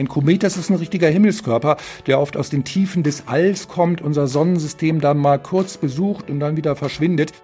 [0.00, 4.00] Ein Komet, das ist ein richtiger Himmelskörper, der oft aus den Tiefen des Alls kommt,
[4.00, 7.34] unser Sonnensystem dann mal kurz besucht und dann wieder verschwindet.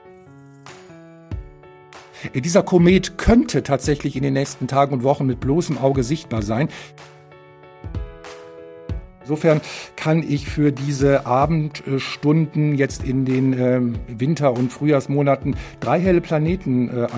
[2.35, 6.71] Dieser Komet könnte tatsächlich in den nächsten Tagen und Wochen mit bloßem Auge sichtbar sein.
[9.21, 9.61] Insofern
[9.97, 16.89] kann ich für diese Abendstunden jetzt in den äh, Winter- und Frühjahrsmonaten drei helle Planeten
[16.89, 17.09] äh,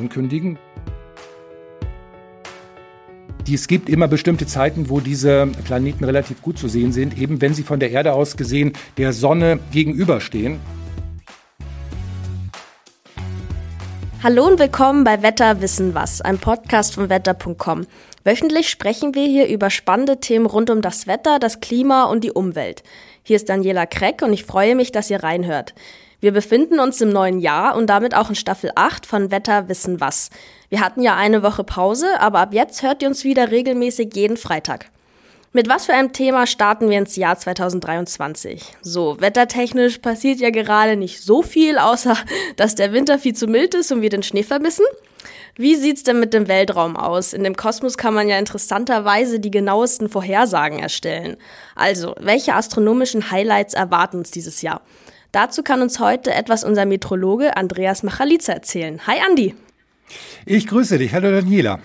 [3.48, 3.54] ankündigen.
[3.54, 7.54] Es gibt immer bestimmte Zeiten, wo diese Planeten relativ gut zu sehen sind, eben wenn
[7.54, 10.60] sie von der Erde aus gesehen der Sonne gegenüberstehen.
[14.22, 17.86] Hallo und willkommen bei Wetter wissen was, einem Podcast von wetter.com.
[18.24, 22.32] Wöchentlich sprechen wir hier über spannende Themen rund um das Wetter, das Klima und die
[22.32, 22.82] Umwelt.
[23.22, 25.74] Hier ist Daniela Kreck und ich freue mich, dass ihr reinhört.
[26.20, 30.00] Wir befinden uns im neuen Jahr und damit auch in Staffel 8 von Wetter wissen
[30.00, 30.30] was.
[30.70, 34.36] Wir hatten ja eine Woche Pause, aber ab jetzt hört ihr uns wieder regelmäßig jeden
[34.36, 34.90] Freitag.
[35.54, 38.76] Mit was für einem Thema starten wir ins Jahr 2023?
[38.82, 42.16] So, wettertechnisch passiert ja gerade nicht so viel, außer
[42.56, 44.84] dass der Winter viel zu mild ist und wir den Schnee vermissen.
[45.56, 47.32] Wie sieht's denn mit dem Weltraum aus?
[47.32, 51.38] In dem Kosmos kann man ja interessanterweise die genauesten Vorhersagen erstellen.
[51.74, 54.82] Also, welche astronomischen Highlights erwarten uns dieses Jahr?
[55.32, 59.00] Dazu kann uns heute etwas unser Metrologe Andreas Machalitza erzählen.
[59.06, 59.54] Hi Andi.
[60.46, 61.12] Ich grüße dich.
[61.12, 61.80] Hallo Daniela.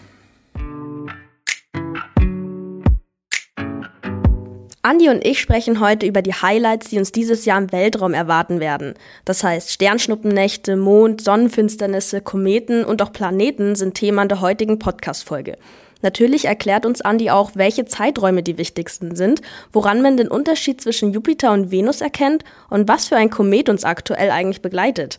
[4.86, 8.60] Andi und ich sprechen heute über die Highlights, die uns dieses Jahr im Weltraum erwarten
[8.60, 8.96] werden.
[9.24, 15.58] Das heißt, Sternschnuppennächte, Mond, Sonnenfinsternisse, Kometen und auch Planeten sind Thema der heutigen Podcast-Folge.
[16.02, 21.14] Natürlich erklärt uns Andi auch, welche Zeiträume die wichtigsten sind, woran man den Unterschied zwischen
[21.14, 25.18] Jupiter und Venus erkennt und was für ein Komet uns aktuell eigentlich begleitet.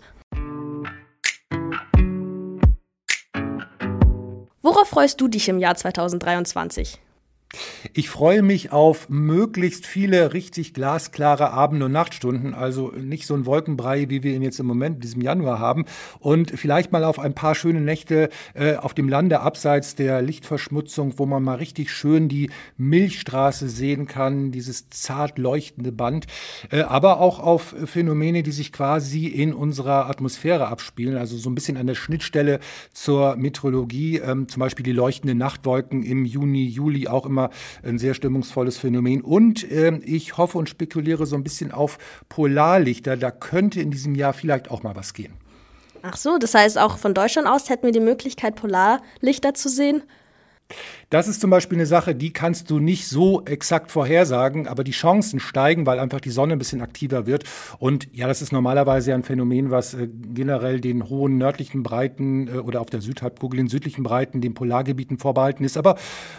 [4.64, 6.98] Worauf freust du dich im Jahr 2023?
[7.92, 13.46] Ich freue mich auf möglichst viele richtig glasklare Abend- und Nachtstunden, also nicht so ein
[13.46, 15.84] Wolkenbrei, wie wir ihn jetzt im Moment, diesem Januar haben,
[16.18, 21.18] und vielleicht mal auf ein paar schöne Nächte äh, auf dem Lande abseits der Lichtverschmutzung,
[21.18, 26.26] wo man mal richtig schön die Milchstraße sehen kann, dieses zart leuchtende Band,
[26.70, 31.54] äh, aber auch auf Phänomene, die sich quasi in unserer Atmosphäre abspielen, also so ein
[31.54, 32.60] bisschen an der Schnittstelle
[32.92, 37.43] zur Meteorologie, ähm, zum Beispiel die leuchtenden Nachtwolken im Juni, Juli auch immer
[37.82, 39.20] ein sehr stimmungsvolles Phänomen.
[39.20, 43.16] Und äh, ich hoffe und spekuliere so ein bisschen auf Polarlichter.
[43.16, 45.32] Da könnte in diesem Jahr vielleicht auch mal was gehen.
[46.02, 50.02] Ach so, das heißt, auch von Deutschland aus hätten wir die Möglichkeit, Polarlichter zu sehen?
[51.10, 54.92] Das ist zum Beispiel eine Sache, die kannst du nicht so exakt vorhersagen, aber die
[54.92, 57.44] Chancen steigen, weil einfach die Sonne ein bisschen aktiver wird.
[57.78, 62.58] Und ja, das ist normalerweise ein Phänomen, was äh, generell den hohen nördlichen Breiten äh,
[62.58, 65.76] oder auf der Südhalbkugel in südlichen Breiten, den Polargebieten vorbehalten ist.
[65.76, 65.96] Aber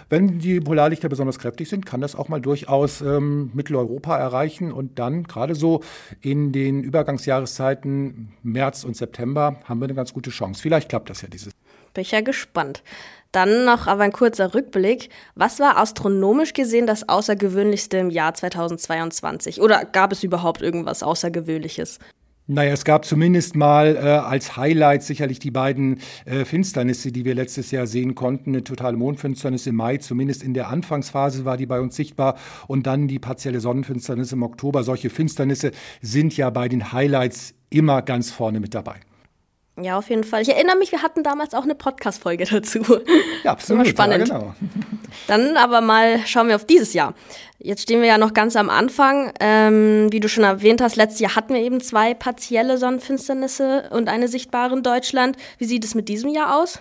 [0.10, 4.72] wenn die Polarlichter besonders kräftig sind, kann das auch mal durchaus ähm, Mitteleuropa erreichen.
[4.72, 5.82] Und dann gerade so
[6.22, 10.62] in den Übergangsjahreszeiten März und September haben wir eine ganz gute Chance.
[10.62, 11.54] Vielleicht klappt das ja dieses.
[11.96, 12.84] Bin ich ja gespannt.
[13.32, 15.10] Dann noch aber ein kurzer Rückblick.
[15.34, 19.62] Was war astronomisch gesehen das Außergewöhnlichste im Jahr 2022?
[19.62, 22.00] Oder gab es überhaupt irgendwas Außergewöhnliches?
[22.48, 27.34] Naja, es gab zumindest mal äh, als Highlight sicherlich die beiden äh, Finsternisse, die wir
[27.34, 28.52] letztes Jahr sehen konnten.
[28.52, 32.38] Eine totale Mondfinsternis im Mai, zumindest in der Anfangsphase war die bei uns sichtbar.
[32.68, 34.84] Und dann die partielle Sonnenfinsternis im Oktober.
[34.84, 39.00] Solche Finsternisse sind ja bei den Highlights immer ganz vorne mit dabei.
[39.82, 40.42] Ja, auf jeden Fall.
[40.42, 42.80] Ich erinnere mich, wir hatten damals auch eine Podcast-Folge dazu.
[43.44, 43.88] Ja, absolut.
[43.88, 44.30] spannend.
[44.30, 44.56] Ja, genau.
[45.28, 47.14] Dann aber mal schauen wir auf dieses Jahr.
[47.60, 49.34] Jetzt stehen wir ja noch ganz am Anfang.
[49.40, 54.08] Ähm, wie du schon erwähnt hast, letztes Jahr hatten wir eben zwei partielle Sonnenfinsternisse und
[54.08, 55.38] eine sichtbare in Deutschland.
[55.58, 56.80] Wie sieht es mit diesem Jahr aus?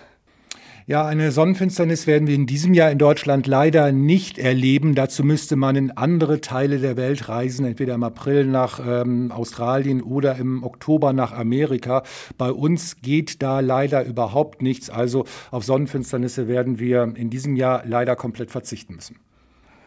[0.87, 4.93] Ja, eine Sonnenfinsternis werden wir in diesem Jahr in Deutschland leider nicht erleben.
[4.93, 10.03] Dazu müsste man in andere Teile der Welt reisen, entweder im April nach ähm, Australien
[10.03, 12.03] oder im Oktober nach Amerika.
[12.37, 14.91] Bei uns geht da leider überhaupt nichts.
[14.91, 19.17] Also auf Sonnenfinsternisse werden wir in diesem Jahr leider komplett verzichten müssen.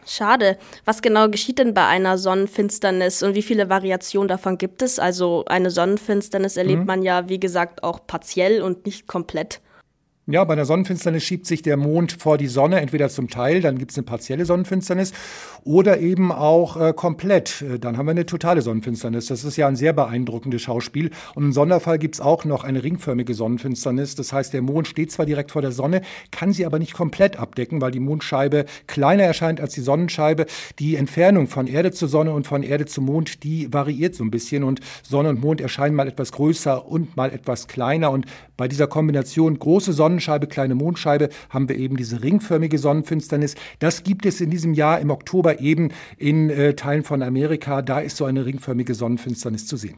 [0.05, 0.57] Schade.
[0.83, 4.99] Was genau geschieht denn bei einer Sonnenfinsternis und wie viele Variationen davon gibt es?
[4.99, 6.87] Also eine Sonnenfinsternis erlebt mhm.
[6.87, 9.61] man ja, wie gesagt, auch partiell und nicht komplett.
[10.31, 13.79] Ja, bei einer Sonnenfinsternis schiebt sich der Mond vor die Sonne, entweder zum Teil, dann
[13.79, 15.11] gibt es eine partielle Sonnenfinsternis,
[15.63, 17.63] oder eben auch äh, komplett.
[17.63, 19.25] Äh, dann haben wir eine totale Sonnenfinsternis.
[19.25, 21.09] Das ist ja ein sehr beeindruckendes Schauspiel.
[21.33, 24.13] Und im Sonderfall gibt es auch noch eine ringförmige Sonnenfinsternis.
[24.13, 27.37] Das heißt, der Mond steht zwar direkt vor der Sonne, kann sie aber nicht komplett
[27.37, 30.45] abdecken, weil die Mondscheibe kleiner erscheint als die Sonnenscheibe.
[30.77, 34.31] Die Entfernung von Erde zur Sonne und von Erde zum Mond, die variiert so ein
[34.31, 34.63] bisschen.
[34.63, 38.11] Und Sonne und Mond erscheinen mal etwas größer und mal etwas kleiner.
[38.11, 38.27] Und
[38.57, 43.55] bei dieser Kombination große Sonnen Sonnenscheibe, kleine Mondscheibe, haben wir eben diese ringförmige Sonnenfinsternis.
[43.79, 47.81] Das gibt es in diesem Jahr im Oktober eben in äh, Teilen von Amerika.
[47.81, 49.97] Da ist so eine ringförmige Sonnenfinsternis zu sehen.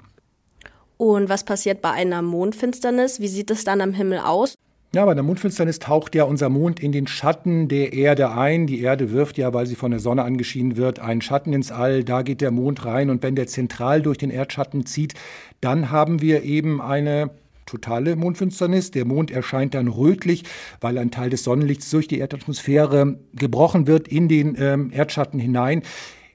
[0.97, 3.19] Und was passiert bei einer Mondfinsternis?
[3.19, 4.53] Wie sieht es dann am Himmel aus?
[4.93, 8.67] Ja, bei der Mondfinsternis taucht ja unser Mond in den Schatten der Erde ein.
[8.67, 12.03] Die Erde wirft ja, weil sie von der Sonne angeschienen wird, einen Schatten ins All.
[12.03, 13.09] Da geht der Mond rein.
[13.09, 15.15] Und wenn der zentral durch den Erdschatten zieht,
[15.61, 17.31] dann haben wir eben eine
[17.71, 18.91] totale Mondfinsternis.
[18.91, 20.43] Der Mond erscheint dann rötlich,
[20.81, 25.83] weil ein Teil des Sonnenlichts durch die Erdatmosphäre gebrochen wird in den ähm, Erdschatten hinein.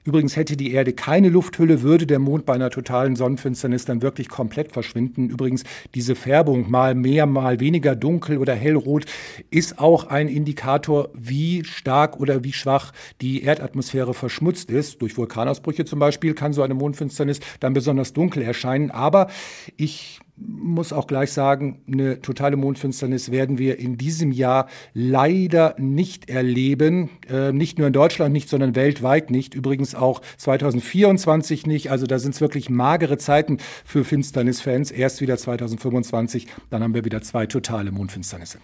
[0.07, 4.29] Übrigens hätte die Erde keine Lufthülle, würde der Mond bei einer totalen Sonnenfinsternis dann wirklich
[4.29, 5.29] komplett verschwinden.
[5.29, 9.03] Übrigens, diese Färbung, mal mehr, mal weniger dunkel oder hellrot,
[9.49, 15.01] ist auch ein Indikator, wie stark oder wie schwach die Erdatmosphäre verschmutzt ist.
[15.01, 18.91] Durch Vulkanausbrüche zum Beispiel kann so eine Mondfinsternis dann besonders dunkel erscheinen.
[18.91, 19.27] Aber
[19.75, 26.29] ich muss auch gleich sagen, eine totale Mondfinsternis werden wir in diesem Jahr leider nicht
[26.29, 27.09] erleben.
[27.29, 29.55] Äh, nicht nur in Deutschland nicht, sondern weltweit nicht.
[29.55, 31.89] Übrigens auch 2024 nicht.
[31.89, 34.91] Also da sind es wirklich magere Zeiten für Finsternisfans.
[34.91, 38.59] Erst wieder 2025, dann haben wir wieder zwei totale Mondfinsternisse.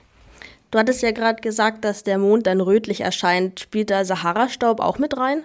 [0.70, 3.60] Du hattest ja gerade gesagt, dass der Mond dann rötlich erscheint.
[3.60, 5.44] Spielt da Sahara-Staub auch mit rein?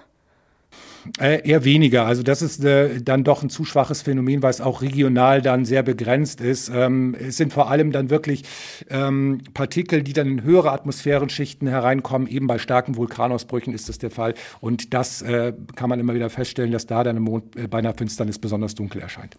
[1.20, 2.06] Äh, eher weniger.
[2.06, 5.64] Also das ist äh, dann doch ein zu schwaches Phänomen, weil es auch regional dann
[5.64, 6.70] sehr begrenzt ist.
[6.74, 8.44] Ähm, es sind vor allem dann wirklich
[8.90, 12.28] ähm, Partikel, die dann in höhere Atmosphärenschichten hereinkommen.
[12.28, 14.34] Eben bei starken Vulkanausbrüchen ist das der Fall.
[14.60, 17.78] Und das äh, kann man immer wieder feststellen, dass da dann im Mond äh, bei
[17.78, 19.36] einer Finsternis besonders dunkel erscheint.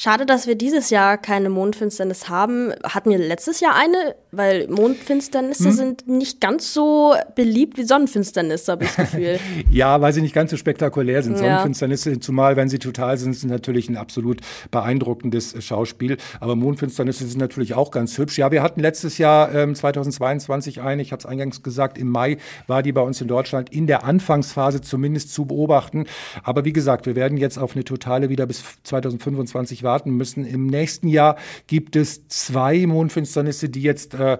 [0.00, 2.72] Schade, dass wir dieses Jahr keine Mondfinsternis haben.
[2.84, 4.14] Hatten wir letztes Jahr eine?
[4.30, 5.72] Weil Mondfinsternisse hm?
[5.72, 9.40] sind nicht ganz so beliebt wie Sonnenfinsternisse, habe ich das Gefühl.
[9.72, 11.32] ja, weil sie nicht ganz so spektakulär sind.
[11.32, 11.38] Ja.
[11.38, 14.40] Sonnenfinsternisse, zumal wenn sie total sind, sind natürlich ein absolut
[14.70, 16.16] beeindruckendes Schauspiel.
[16.38, 18.38] Aber Mondfinsternisse sind natürlich auch ganz hübsch.
[18.38, 22.36] Ja, wir hatten letztes Jahr ähm, 2022 eine, ich habe es eingangs gesagt, im Mai
[22.68, 26.04] war die bei uns in Deutschland in der Anfangsphase zumindest zu beobachten.
[26.44, 30.44] Aber wie gesagt, wir werden jetzt auf eine totale wieder bis 2025 warten müssen.
[30.44, 31.36] Im nächsten Jahr
[31.66, 34.36] gibt es zwei Mondfinsternisse, die jetzt äh,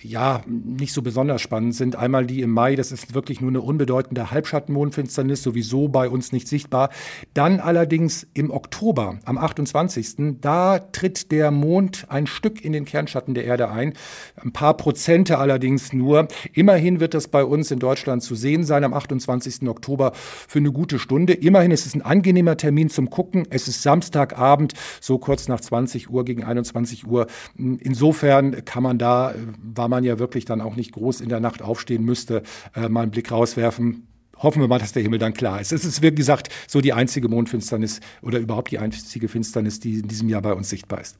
[0.00, 1.96] ja nicht so besonders spannend sind.
[1.96, 6.46] Einmal die im Mai, das ist wirklich nur eine unbedeutende Halbschattenmondfinsternis, sowieso bei uns nicht
[6.46, 6.90] sichtbar.
[7.34, 10.38] Dann allerdings im Oktober, am 28.
[10.40, 13.94] Da tritt der Mond ein Stück in den Kernschatten der Erde ein.
[14.36, 16.28] Ein paar Prozente allerdings nur.
[16.52, 19.68] Immerhin wird das bei uns in Deutschland zu sehen sein am 28.
[19.68, 21.32] Oktober für eine gute Stunde.
[21.32, 23.48] Immerhin ist es ein angenehmer Termin zum Gucken.
[23.50, 27.26] Es ist Samstagabend so kurz nach 20 Uhr gegen 21 Uhr.
[27.56, 31.62] Insofern kann man da, war man ja wirklich dann auch nicht groß in der Nacht
[31.62, 32.42] aufstehen müsste,
[32.74, 34.06] äh, mal einen Blick rauswerfen.
[34.38, 35.72] Hoffen wir mal, dass der Himmel dann klar ist.
[35.72, 40.08] Es ist, wie gesagt, so die einzige Mondfinsternis oder überhaupt die einzige Finsternis, die in
[40.08, 41.16] diesem Jahr bei uns sichtbar ist.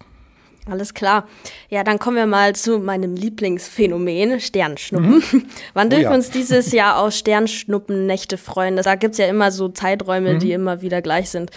[0.70, 1.26] Alles klar.
[1.70, 5.16] Ja, dann kommen wir mal zu meinem Lieblingsphänomen, Sternschnuppen.
[5.16, 5.44] Mhm.
[5.74, 6.10] Wann dürfen oh, ja.
[6.10, 8.76] wir uns dieses Jahr aus Sternschnuppennächte freuen?
[8.76, 10.38] Da gibt es ja immer so Zeiträume, mhm.
[10.38, 11.50] die immer wieder gleich sind.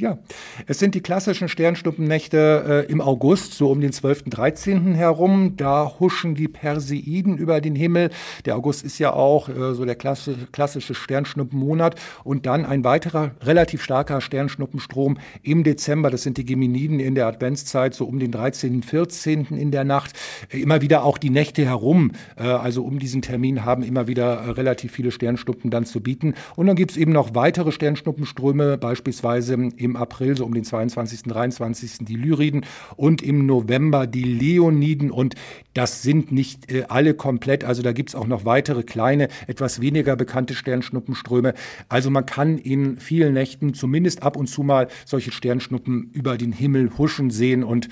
[0.00, 0.18] Ja,
[0.66, 4.92] es sind die klassischen Sternschnuppennächte äh, im August, so um den 12., 13.
[4.96, 5.56] herum.
[5.56, 8.10] Da huschen die Perseiden über den Himmel.
[8.44, 11.94] Der August ist ja auch äh, so der klassische, klassische Sternschnuppenmonat.
[12.24, 16.10] Und dann ein weiterer relativ starker Sternschnuppenstrom im Dezember.
[16.10, 19.46] Das sind die Geminiden in der Adventszeit, so um den 13., 14.
[19.56, 20.14] in der Nacht.
[20.48, 22.10] Äh, immer wieder auch die Nächte herum.
[22.36, 26.34] Äh, also um diesen Termin haben immer wieder äh, relativ viele Sternschnuppen dann zu bieten.
[26.56, 31.22] Und dann gibt es eben noch weitere Sternschnuppenströme, beispielsweise im April, so um den 22.,
[31.24, 31.98] 23.
[32.00, 32.64] die Lyriden
[32.96, 35.10] und im November die Leoniden.
[35.10, 35.34] Und
[35.74, 37.64] das sind nicht äh, alle komplett.
[37.64, 41.54] Also da gibt es auch noch weitere kleine, etwas weniger bekannte Sternschnuppenströme.
[41.88, 46.52] Also man kann in vielen Nächten zumindest ab und zu mal solche Sternschnuppen über den
[46.52, 47.88] Himmel huschen sehen und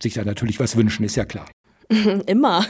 [0.00, 1.46] sich da natürlich was wünschen, ist ja klar.
[2.26, 2.64] Immer.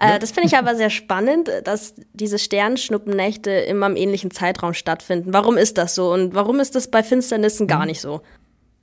[0.00, 5.32] äh, das finde ich aber sehr spannend, dass diese Sternschnuppennächte immer im ähnlichen Zeitraum stattfinden.
[5.32, 7.86] Warum ist das so und warum ist das bei Finsternissen gar mhm.
[7.86, 8.20] nicht so?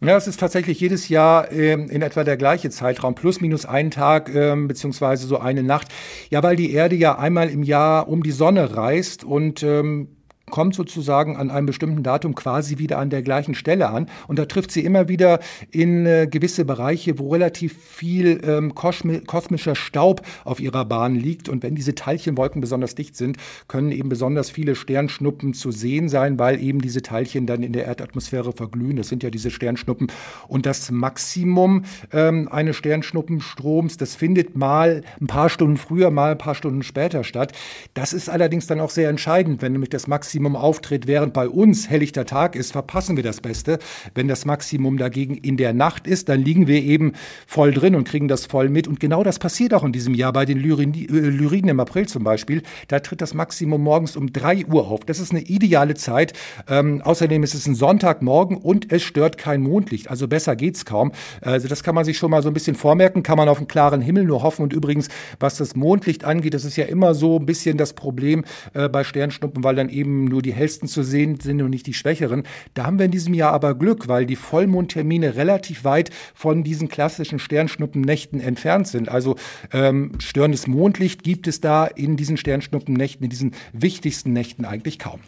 [0.01, 3.91] Ja, es ist tatsächlich jedes Jahr ähm, in etwa der gleiche Zeitraum, plus minus einen
[3.91, 5.89] Tag ähm, beziehungsweise so eine Nacht.
[6.29, 10.15] Ja, weil die Erde ja einmal im Jahr um die Sonne reist und ähm,
[10.49, 14.07] kommt sozusagen an einem bestimmten Datum quasi wieder an der gleichen Stelle an.
[14.27, 15.39] Und da trifft sie immer wieder
[15.71, 21.49] in äh, gewisse Bereiche, wo relativ viel ähm, kosmischer Staub auf ihrer Bahn liegt.
[21.49, 23.37] Und wenn diese Teilchenwolken besonders dicht sind,
[23.67, 27.85] können eben besonders viele Sternschnuppen zu sehen sein, weil eben diese Teilchen dann in der
[27.85, 28.97] Erdatmosphäre verglühen.
[28.97, 30.11] Das sind ja diese Sternschnuppen.
[30.47, 36.37] Und das Maximum ähm, eines Sternschnuppenstroms, das findet mal ein paar Stunden früher, mal ein
[36.37, 37.53] paar Stunden später statt.
[37.93, 41.49] Das ist allerdings dann auch sehr entscheidend, wenn nämlich das Maximum Maximum auftritt, während bei
[41.49, 43.77] uns helllichter Tag ist, verpassen wir das Beste.
[44.15, 47.11] Wenn das Maximum dagegen in der Nacht ist, dann liegen wir eben
[47.45, 48.87] voll drin und kriegen das voll mit.
[48.87, 52.61] Und genau das passiert auch in diesem Jahr bei den Lyriden im April zum Beispiel.
[52.87, 55.01] Da tritt das Maximum morgens um drei Uhr auf.
[55.03, 56.31] Das ist eine ideale Zeit.
[56.69, 60.09] Ähm, außerdem ist es ein Sonntagmorgen und es stört kein Mondlicht.
[60.09, 61.11] Also besser geht's kaum.
[61.41, 63.67] Also das kann man sich schon mal so ein bisschen vormerken, kann man auf einen
[63.67, 64.63] klaren Himmel nur hoffen.
[64.63, 65.09] Und übrigens,
[65.41, 69.03] was das Mondlicht angeht, das ist ja immer so ein bisschen das Problem äh, bei
[69.03, 72.43] Sternschnuppen, weil dann eben nur die hellsten zu sehen sind und nicht die schwächeren.
[72.73, 76.87] Da haben wir in diesem Jahr aber Glück, weil die Vollmondtermine relativ weit von diesen
[76.87, 79.09] klassischen Sternschnuppennächten entfernt sind.
[79.09, 79.35] Also
[79.73, 85.19] ähm, störendes Mondlicht gibt es da in diesen Sternschnuppennächten, in diesen wichtigsten Nächten eigentlich kaum.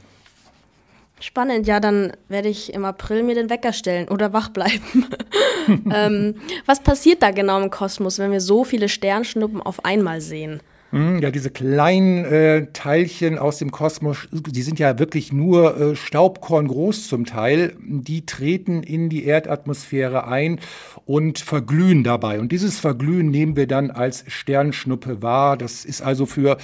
[1.21, 5.05] Spannend, ja, dann werde ich im April mir den Wecker stellen oder wach bleiben.
[5.93, 10.61] ähm, was passiert da genau im Kosmos, wenn wir so viele Sternschnuppen auf einmal sehen?
[10.91, 15.95] Hm, ja, diese kleinen äh, Teilchen aus dem Kosmos, die sind ja wirklich nur äh,
[15.95, 17.77] Staubkorn groß zum Teil.
[17.79, 20.59] Die treten in die Erdatmosphäre ein
[21.05, 22.41] und verglühen dabei.
[22.41, 25.55] Und dieses Verglühen nehmen wir dann als Sternschnuppe wahr.
[25.55, 26.57] Das ist also für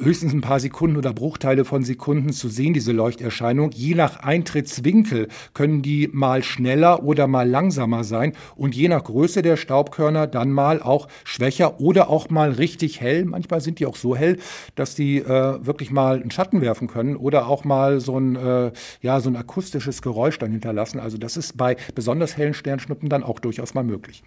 [0.00, 3.70] höchstens ein paar Sekunden oder Bruchteile von Sekunden zu sehen, diese Leuchterscheinung.
[3.72, 9.42] Je nach Eintrittswinkel können die mal schneller oder mal langsamer sein und je nach Größe
[9.42, 13.24] der Staubkörner dann mal auch schwächer oder auch mal richtig hell.
[13.24, 14.38] Manchmal sind die auch so hell,
[14.74, 18.72] dass die äh, wirklich mal einen Schatten werfen können oder auch mal so ein, äh,
[19.00, 21.00] ja, so ein akustisches Geräusch dann hinterlassen.
[21.00, 24.22] Also das ist bei besonders hellen Sternschnuppen dann auch durchaus mal möglich.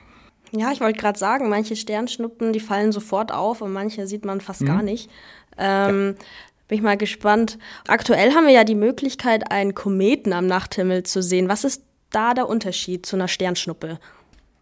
[0.52, 4.42] Ja, ich wollte gerade sagen, manche Sternschnuppen, die fallen sofort auf und manche sieht man
[4.42, 4.66] fast mhm.
[4.66, 5.10] gar nicht.
[5.58, 6.26] Ähm, ja.
[6.68, 7.58] Bin ich mal gespannt.
[7.88, 11.48] Aktuell haben wir ja die Möglichkeit, einen Kometen am Nachthimmel zu sehen.
[11.48, 14.00] Was ist da der Unterschied zu einer Sternschnuppe?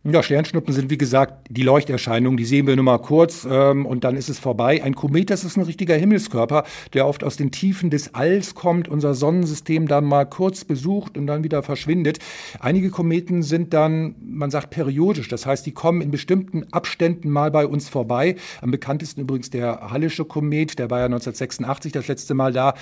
[0.08, 4.04] Ja, Sternschnuppen sind wie gesagt die Leuchterscheinungen, die sehen wir nur mal kurz ähm, und
[4.04, 4.84] dann ist es vorbei.
[4.84, 8.88] Ein Komet, das ist ein richtiger Himmelskörper, der oft aus den Tiefen des Alls kommt,
[8.88, 12.20] unser Sonnensystem dann mal kurz besucht und dann wieder verschwindet.
[12.60, 17.50] Einige Kometen sind dann, man sagt periodisch, das heißt, die kommen in bestimmten Abständen mal
[17.50, 18.36] bei uns vorbei.
[18.62, 22.76] Am bekanntesten übrigens der Hallische Komet, der war ja 1986 das letzte Mal da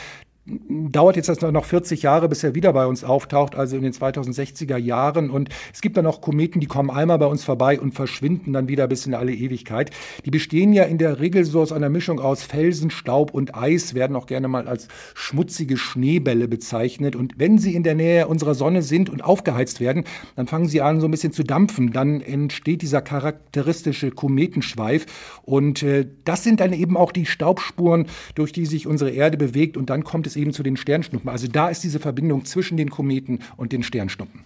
[0.46, 4.76] dauert jetzt noch 40 Jahre, bis er wieder bei uns auftaucht, also in den 2060er
[4.76, 5.30] Jahren.
[5.30, 8.68] Und es gibt dann auch Kometen, die kommen einmal bei uns vorbei und verschwinden dann
[8.68, 9.92] wieder bis in alle Ewigkeit.
[10.26, 13.94] Die bestehen ja in der Regel so aus einer Mischung aus Felsen, Staub und Eis,
[13.94, 17.16] werden auch gerne mal als schmutzige Schneebälle bezeichnet.
[17.16, 20.04] Und wenn sie in der Nähe unserer Sonne sind und aufgeheizt werden,
[20.36, 21.94] dann fangen sie an, so ein bisschen zu dampfen.
[21.94, 25.06] Dann entsteht dieser charakteristische Kometenschweif.
[25.44, 29.78] Und äh, das sind dann eben auch die Staubspuren, durch die sich unsere Erde bewegt.
[29.78, 31.30] Und dann kommt es es eben zu den Sternschnuppen.
[31.30, 34.44] Also da ist diese Verbindung zwischen den Kometen und den Sternschnuppen.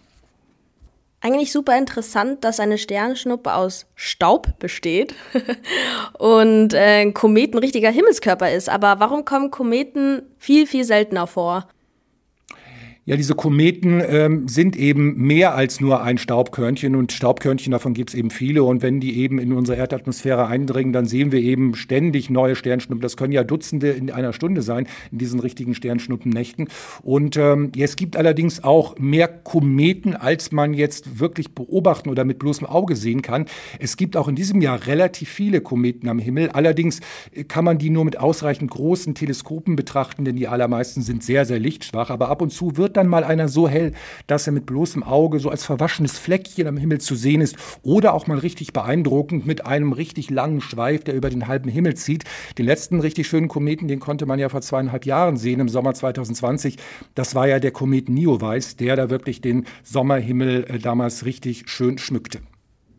[1.19, 5.15] Eigentlich super interessant, dass eine Sternschnuppe aus Staub besteht
[6.19, 8.69] und äh, ein Komet ein richtiger Himmelskörper ist.
[8.69, 11.67] Aber warum kommen Kometen viel, viel seltener vor?
[13.07, 18.09] Ja, diese Kometen ähm, sind eben mehr als nur ein Staubkörnchen und Staubkörnchen, davon gibt
[18.09, 18.63] es eben viele.
[18.63, 23.01] Und wenn die eben in unsere Erdatmosphäre eindringen, dann sehen wir eben ständig neue Sternschnuppen.
[23.01, 26.67] Das können ja Dutzende in einer Stunde sein, in diesen richtigen Sternschnuppennächten.
[27.01, 32.25] Und ähm, ja, es gibt allerdings auch mehr Kometen, als man jetzt wirklich beobachten oder
[32.25, 33.45] mit bloßem Auge sehen kann.
[33.79, 36.49] Es gibt auch in diesem Jahr relativ viele Kometen am Himmel.
[36.49, 36.99] Allerdings
[37.47, 41.59] kann man die nur mit ausreichend großen Teleskopen betrachten, denn die allermeisten sind sehr, sehr
[41.59, 42.09] lichtschwach.
[42.09, 43.93] Aber ab und zu wird dann mal einer so hell,
[44.27, 48.13] dass er mit bloßem Auge so als verwaschenes Fleckchen am Himmel zu sehen ist oder
[48.13, 52.23] auch mal richtig beeindruckend mit einem richtig langen Schweif, der über den halben Himmel zieht.
[52.57, 55.93] Den letzten richtig schönen Kometen, den konnte man ja vor zweieinhalb Jahren sehen, im Sommer
[55.93, 56.77] 2020.
[57.15, 61.97] Das war ja der Komet Neowise, der da wirklich den Sommerhimmel äh, damals richtig schön
[61.97, 62.39] schmückte.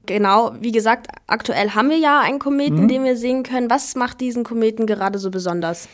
[0.07, 2.89] Genau, wie gesagt, aktuell haben wir ja einen Kometen, mhm.
[2.89, 3.69] den wir sehen können.
[3.69, 5.87] Was macht diesen Kometen gerade so besonders?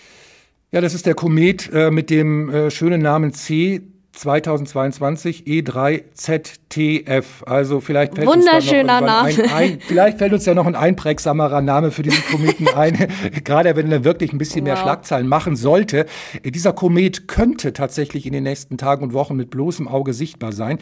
[0.70, 3.82] Ja, das ist der Komet äh, mit dem äh, schönen Namen C
[4.14, 7.24] 2022 E3ZTF.
[7.46, 9.28] Also vielleicht fällt Wunderschöner uns Name.
[9.28, 13.08] Ein, ein, vielleicht fällt uns ja noch ein einprägsamerer Name für diesen Kometen ein,
[13.44, 14.68] gerade wenn er wirklich ein bisschen wow.
[14.68, 16.06] mehr Schlagzeilen machen sollte.
[16.44, 20.78] Dieser Komet könnte tatsächlich in den nächsten Tagen und Wochen mit bloßem Auge sichtbar sein.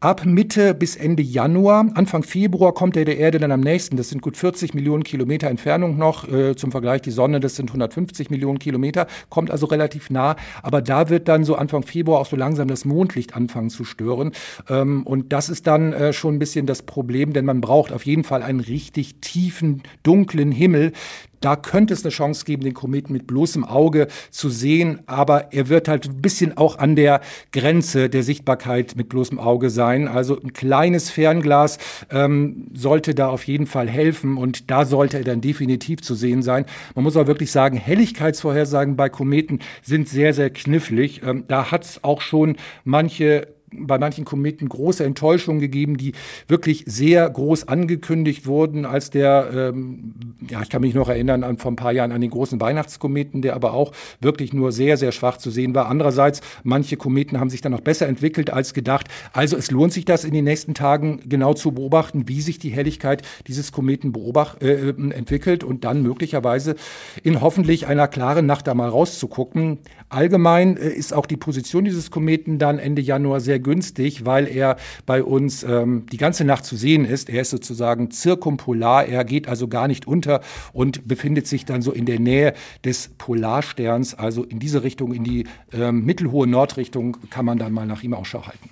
[0.00, 3.96] Ab Mitte bis Ende Januar, Anfang Februar kommt er der Erde dann am nächsten.
[3.96, 6.28] Das sind gut 40 Millionen Kilometer Entfernung noch.
[6.28, 10.36] Äh, zum Vergleich die Sonne, das sind 150 Millionen Kilometer, kommt also relativ nah.
[10.62, 14.32] Aber da wird dann so Anfang Februar auch so langsam das Mondlicht anfangen zu stören.
[14.68, 18.06] Ähm, und das ist dann äh, schon ein bisschen das Problem, denn man braucht auf
[18.06, 20.92] jeden Fall einen richtig tiefen, dunklen Himmel,
[21.40, 25.68] da könnte es eine Chance geben, den Kometen mit bloßem Auge zu sehen, aber er
[25.68, 27.20] wird halt ein bisschen auch an der
[27.52, 30.08] Grenze der Sichtbarkeit mit bloßem Auge sein.
[30.08, 31.78] Also ein kleines Fernglas
[32.10, 36.42] ähm, sollte da auf jeden Fall helfen und da sollte er dann definitiv zu sehen
[36.42, 36.64] sein.
[36.94, 41.22] Man muss auch wirklich sagen, Helligkeitsvorhersagen bei Kometen sind sehr, sehr knifflig.
[41.22, 46.12] Ähm, da hat es auch schon manche bei manchen Kometen große Enttäuschungen gegeben, die
[46.46, 50.14] wirklich sehr groß angekündigt wurden, als der, ähm,
[50.48, 53.42] ja, ich kann mich noch erinnern an vor ein paar Jahren an den großen Weihnachtskometen,
[53.42, 55.88] der aber auch wirklich nur sehr, sehr schwach zu sehen war.
[55.88, 59.08] Andererseits, manche Kometen haben sich dann noch besser entwickelt als gedacht.
[59.32, 62.70] Also es lohnt sich das in den nächsten Tagen genau zu beobachten, wie sich die
[62.70, 66.76] Helligkeit dieses Kometen beobacht, äh, entwickelt und dann möglicherweise
[67.22, 69.78] in hoffentlich einer klaren Nacht da mal rauszugucken.
[70.08, 74.76] Allgemein äh, ist auch die Position dieses Kometen dann Ende Januar sehr günstig, weil er
[75.06, 77.28] bei uns ähm, die ganze Nacht zu sehen ist.
[77.28, 80.40] Er ist sozusagen zirkumpolar, er geht also gar nicht unter
[80.72, 85.24] und befindet sich dann so in der Nähe des Polarsterns, also in diese Richtung, in
[85.24, 88.70] die ähm, mittelhohe Nordrichtung, kann man dann mal nach ihm Ausschau halten.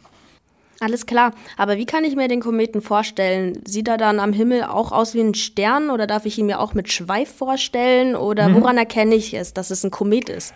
[0.80, 3.62] Alles klar, aber wie kann ich mir den Kometen vorstellen?
[3.66, 6.60] Sieht er dann am Himmel auch aus wie ein Stern oder darf ich ihn mir
[6.60, 8.56] auch mit Schweif vorstellen oder mhm.
[8.56, 10.52] woran erkenne ich es, dass es ein Komet ist?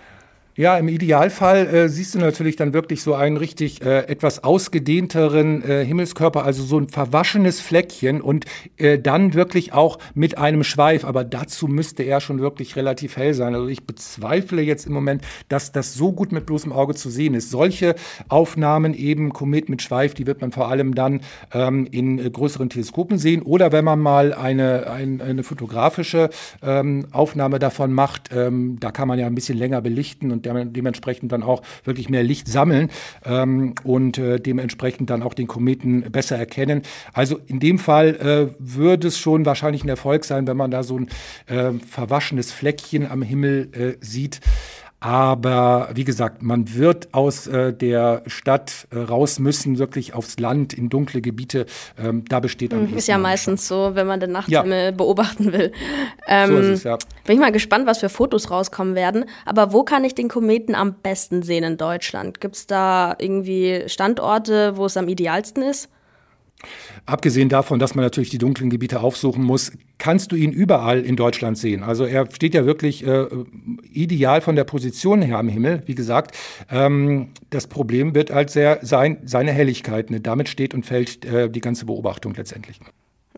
[0.60, 5.64] Ja, im Idealfall äh, siehst du natürlich dann wirklich so einen richtig äh, etwas ausgedehnteren
[5.64, 8.44] äh, Himmelskörper, also so ein verwaschenes Fleckchen und
[8.76, 11.06] äh, dann wirklich auch mit einem Schweif.
[11.06, 13.54] Aber dazu müsste er schon wirklich relativ hell sein.
[13.54, 17.32] Also ich bezweifle jetzt im Moment, dass das so gut mit bloßem Auge zu sehen
[17.32, 17.48] ist.
[17.48, 17.94] Solche
[18.28, 21.22] Aufnahmen eben Komet mit Schweif, die wird man vor allem dann
[21.54, 26.28] ähm, in äh, größeren Teleskopen sehen oder wenn man mal eine, ein, eine fotografische
[26.62, 31.32] ähm, Aufnahme davon macht, ähm, da kann man ja ein bisschen länger belichten und dementsprechend
[31.32, 32.90] dann auch wirklich mehr Licht sammeln
[33.24, 36.82] ähm, und äh, dementsprechend dann auch den Kometen besser erkennen.
[37.12, 40.82] Also in dem Fall äh, würde es schon wahrscheinlich ein Erfolg sein, wenn man da
[40.82, 41.08] so ein
[41.46, 44.40] äh, verwaschenes Fleckchen am Himmel äh, sieht.
[45.00, 50.74] Aber wie gesagt, man wird aus äh, der Stadt äh, raus müssen, wirklich aufs Land,
[50.74, 51.64] in dunkle Gebiete.
[51.98, 54.90] Ähm, da besteht am hm, Ist ja meistens so, wenn man den Nachthimmel ja.
[54.90, 55.72] beobachten will.
[56.26, 56.98] Ähm, so ist es, ja.
[57.24, 59.24] Bin ich mal gespannt, was für Fotos rauskommen werden.
[59.46, 62.40] Aber wo kann ich den Kometen am besten sehen in Deutschland?
[62.42, 65.88] Gibt es da irgendwie Standorte, wo es am idealsten ist?
[67.06, 71.16] Abgesehen davon, dass man natürlich die dunklen Gebiete aufsuchen muss, kannst du ihn überall in
[71.16, 71.82] Deutschland sehen.
[71.82, 73.26] Also er steht ja wirklich äh,
[73.92, 76.36] ideal von der Position her am Himmel, wie gesagt.
[76.70, 80.10] Ähm, das Problem wird halt sehr sein, seine Helligkeit.
[80.10, 80.20] Ne?
[80.20, 82.80] Damit steht und fällt äh, die ganze Beobachtung letztendlich.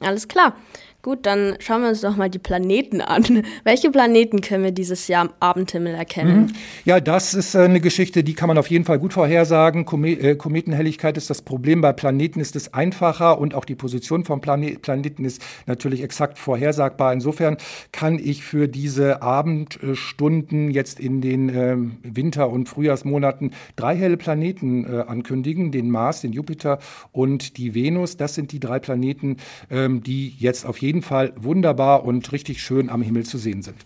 [0.01, 0.57] Alles klar.
[1.05, 3.43] Gut, dann schauen wir uns doch mal die Planeten an.
[3.65, 6.43] Welche Planeten können wir dieses Jahr am Abendhimmel erkennen?
[6.43, 6.53] Mhm.
[6.85, 9.85] Ja, das ist äh, eine Geschichte, die kann man auf jeden Fall gut vorhersagen.
[10.05, 11.81] Äh, Kometenhelligkeit ist das Problem.
[11.81, 17.13] Bei Planeten ist es einfacher und auch die Position von Planeten ist natürlich exakt vorhersagbar.
[17.13, 17.57] Insofern
[17.91, 24.85] kann ich für diese Abendstunden jetzt in den ähm, Winter- und Frühjahrsmonaten drei helle Planeten
[24.85, 25.73] äh, ankündigen.
[25.73, 26.79] Den Mars, den Jupiter
[27.11, 28.17] und die Venus.
[28.17, 29.39] Das sind die drei Planeten,
[29.69, 33.63] ähm, die jetzt auf jeden jeden Fall wunderbar und richtig schön am Himmel zu sehen
[33.63, 33.77] sind.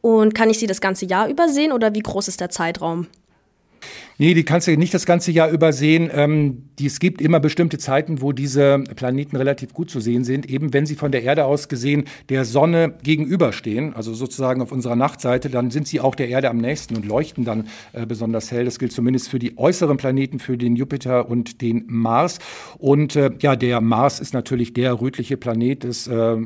[0.00, 3.06] Und kann ich sie das ganze Jahr übersehen oder wie groß ist der Zeitraum?
[4.18, 6.10] Nee, die kannst du nicht das ganze Jahr übersehen.
[6.10, 10.48] Ähm, die, es gibt immer bestimmte Zeiten, wo diese Planeten relativ gut zu sehen sind,
[10.48, 14.96] eben wenn sie von der Erde aus gesehen der Sonne gegenüberstehen, also sozusagen auf unserer
[14.96, 18.64] Nachtseite, dann sind sie auch der Erde am nächsten und leuchten dann äh, besonders hell.
[18.64, 22.38] Das gilt zumindest für die äußeren Planeten, für den Jupiter und den Mars.
[22.78, 26.36] Und äh, ja, der Mars ist natürlich der rötliche Planet, das, äh,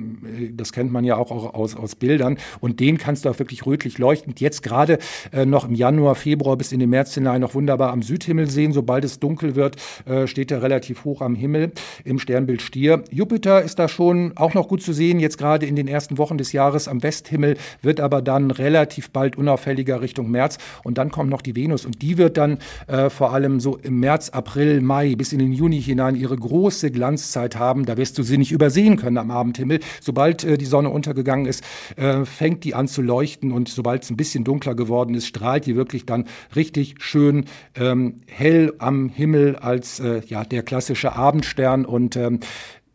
[0.52, 2.37] das kennt man ja auch, auch aus, aus Bildern.
[2.59, 4.98] Und den kannst du auch wirklich rötlich leuchtend jetzt gerade
[5.30, 8.73] äh, noch im Januar, Februar bis in den März hinein noch wunderbar am Südhimmel sehen.
[8.73, 11.73] Sobald es dunkel wird, äh, steht er relativ hoch am Himmel
[12.05, 13.05] im Sternbild Stier.
[13.11, 16.38] Jupiter ist da schon auch noch gut zu sehen, jetzt gerade in den ersten Wochen
[16.38, 20.57] des Jahres am Westhimmel, wird aber dann relativ bald unauffälliger Richtung März.
[20.85, 24.01] Und dann kommt noch die Venus und die wird dann äh, vor allem so im
[24.01, 27.85] März, April, Mai bis in den Juni hinein ihre große Glanzzeit haben.
[27.85, 29.81] Da wirst du sie nicht übersehen können am Abendhimmel.
[30.01, 31.62] Sobald äh, die Sonne untergegangen ist,
[31.96, 35.66] äh, fängt die an zu leuchten und sobald es ein bisschen dunkler geworden ist, strahlt
[35.66, 36.25] die wirklich dann
[36.57, 42.40] richtig schön ähm, hell am Himmel als äh, ja, der klassische Abendstern und ähm,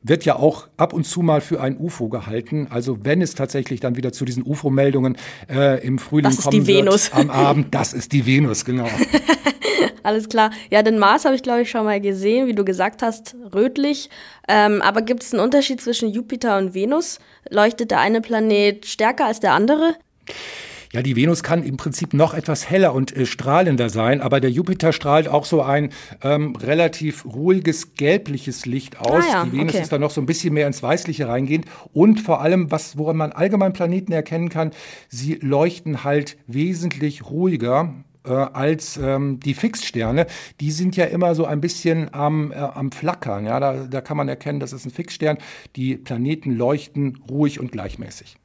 [0.08, 2.68] wird ja auch ab und zu mal für ein UFO gehalten.
[2.70, 5.18] Also wenn es tatsächlich dann wieder zu diesen UFO-Meldungen
[5.50, 7.12] äh, im Frühling das ist kommen die wird, Venus.
[7.12, 8.88] am Abend, das ist die Venus, genau.
[10.04, 10.52] Alles klar.
[10.70, 14.12] Ja, den Mars habe ich, glaube ich, schon mal gesehen, wie du gesagt hast, rötlich.
[14.48, 17.18] Ähm, aber gibt es einen Unterschied zwischen Jupiter und Venus?
[17.50, 19.96] Leuchtet der eine Planet stärker als der andere?
[20.96, 24.50] Ja, die Venus kann im Prinzip noch etwas heller und äh, strahlender sein, aber der
[24.50, 25.90] Jupiter strahlt auch so ein
[26.24, 29.26] ähm, relativ ruhiges gelbliches Licht aus.
[29.28, 29.84] Ah ja, die Venus okay.
[29.84, 33.18] ist da noch so ein bisschen mehr ins Weißliche reingehend und vor allem, was woran
[33.18, 34.72] man allgemein Planeten erkennen kann,
[35.10, 40.28] sie leuchten halt wesentlich ruhiger äh, als ähm, die Fixsterne.
[40.62, 43.46] Die sind ja immer so ein bisschen am, äh, am Flackern.
[43.46, 43.60] Ja?
[43.60, 45.40] Da, da kann man erkennen, das ist ein Fixstern.
[45.76, 48.38] Die Planeten leuchten ruhig und gleichmäßig.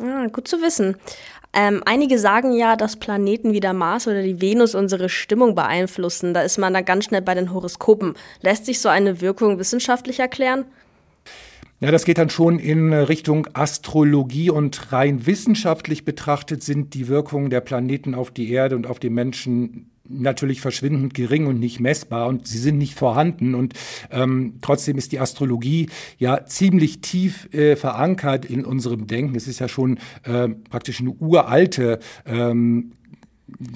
[0.00, 0.96] Ah, gut zu wissen.
[1.52, 6.34] Ähm, einige sagen ja, dass Planeten wie der Mars oder die Venus unsere Stimmung beeinflussen.
[6.34, 8.14] Da ist man dann ganz schnell bei den Horoskopen.
[8.42, 10.66] Lässt sich so eine Wirkung wissenschaftlich erklären?
[11.80, 17.50] Ja, das geht dann schon in Richtung Astrologie und rein wissenschaftlich betrachtet sind die Wirkungen
[17.50, 22.28] der Planeten auf die Erde und auf die Menschen natürlich verschwindend gering und nicht messbar
[22.28, 23.74] und sie sind nicht vorhanden und
[24.10, 29.36] ähm, trotzdem ist die Astrologie ja ziemlich tief äh, verankert in unserem Denken.
[29.36, 32.92] Es ist ja schon äh, praktisch eine uralte ähm,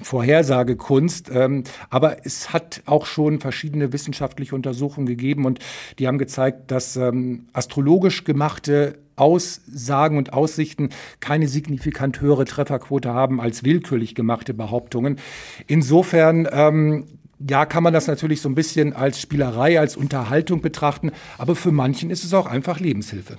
[0.03, 1.31] Vorhersagekunst.
[1.33, 5.59] Ähm, aber es hat auch schon verschiedene wissenschaftliche Untersuchungen gegeben und
[5.99, 13.41] die haben gezeigt, dass ähm, astrologisch gemachte Aussagen und Aussichten keine signifikant höhere Trefferquote haben
[13.41, 15.19] als willkürlich gemachte Behauptungen.
[15.67, 17.07] Insofern ähm,
[17.49, 21.73] ja, kann man das natürlich so ein bisschen als Spielerei, als Unterhaltung betrachten, aber für
[21.73, 23.37] manchen ist es auch einfach Lebenshilfe.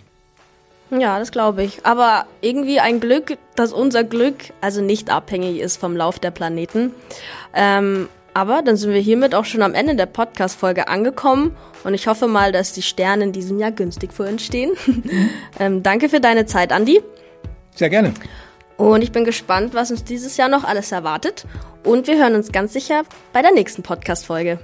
[0.92, 1.86] Ja, das glaube ich.
[1.86, 6.92] Aber irgendwie ein Glück, dass unser Glück also nicht abhängig ist vom Lauf der Planeten.
[7.54, 12.08] Ähm, aber dann sind wir hiermit auch schon am Ende der Podcast-Folge angekommen und ich
[12.08, 14.72] hoffe mal, dass die Sterne in diesem Jahr günstig für uns stehen.
[15.60, 17.02] ähm, danke für deine Zeit, Andi.
[17.76, 18.14] Sehr gerne.
[18.78, 21.46] Und ich bin gespannt, was uns dieses Jahr noch alles erwartet.
[21.84, 24.60] Und wir hören uns ganz sicher bei der nächsten Podcast-Folge.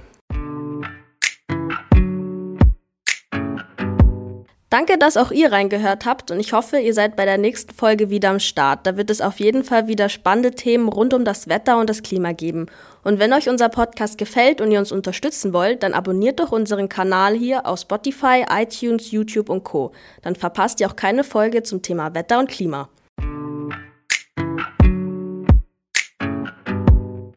[4.70, 8.08] Danke, dass auch ihr reingehört habt und ich hoffe, ihr seid bei der nächsten Folge
[8.08, 8.86] wieder am Start.
[8.86, 12.02] Da wird es auf jeden Fall wieder spannende Themen rund um das Wetter und das
[12.02, 12.66] Klima geben.
[13.02, 16.88] Und wenn euch unser Podcast gefällt und ihr uns unterstützen wollt, dann abonniert doch unseren
[16.88, 19.90] Kanal hier auf Spotify, iTunes, YouTube und Co.
[20.22, 22.88] Dann verpasst ihr auch keine Folge zum Thema Wetter und Klima.